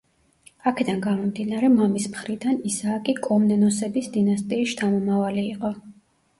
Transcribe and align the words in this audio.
აქედან 0.69 1.03
გამომდინარე, 1.03 1.69
მამის 1.73 2.07
მხრიდან, 2.15 2.57
ისააკი 2.71 3.17
კომნენოსების 3.29 4.11
დინასტიის 4.19 4.75
შთამომავალი 4.75 5.49
იყო. 5.55 5.77